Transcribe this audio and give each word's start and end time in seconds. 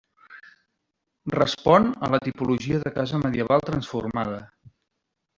Respon 1.33 1.85
a 2.07 2.09
la 2.13 2.19
tipologia 2.27 2.79
de 2.85 2.93
casa 2.95 3.19
medieval 3.25 3.65
transformada. 3.67 4.41